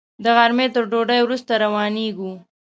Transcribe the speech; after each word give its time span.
د 0.23 0.25
غرمې 0.35 0.67
تر 0.73 0.83
ډوډۍ 0.91 1.19
وروسته 1.23 1.51
روانېږو. 1.63 2.31